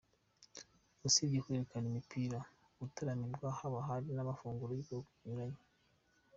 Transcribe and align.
Usibye 1.07 1.39
kwerekana 1.45 1.85
imipira 1.91 2.39
gutaramirwa 2.79 3.47
haba 3.59 3.79
hari 3.87 4.07
n'amafunguro 4.11 4.71
yubwoko 4.73 5.09
bunyuranye. 5.17 5.61